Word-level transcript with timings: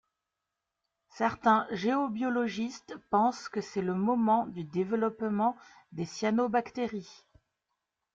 Certains 1.11 1.67
géobiologistes 1.69 2.95
pensent 3.11 3.49
que 3.49 3.61
c'est 3.61 3.83
le 3.83 3.93
moment 3.93 4.47
du 4.47 4.63
développement 4.63 5.55
des 5.91 6.05
cyanobactéries. 6.05 7.23